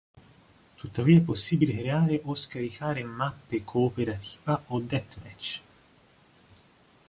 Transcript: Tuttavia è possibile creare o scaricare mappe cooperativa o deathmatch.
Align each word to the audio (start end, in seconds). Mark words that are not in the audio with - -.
Tuttavia 0.77 1.17
è 1.17 1.21
possibile 1.21 1.77
creare 1.77 2.21
o 2.23 2.33
scaricare 2.33 3.03
mappe 3.03 3.63
cooperativa 3.63 4.59
o 4.69 4.79
deathmatch. 4.79 5.61